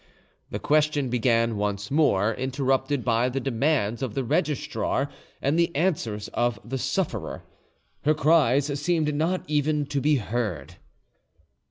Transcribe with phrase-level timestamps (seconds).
[0.49, 5.09] The question began once more, interrupted by the demands of the registrar
[5.43, 7.43] and the answers of the sufferer.
[8.05, 10.77] Her cries seemed not even to be heard.